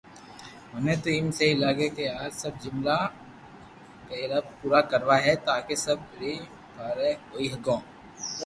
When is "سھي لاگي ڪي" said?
1.37-2.05